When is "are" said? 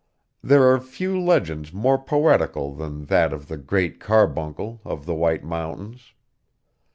0.63-0.79